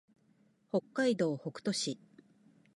[0.71, 1.99] 北海道北斗市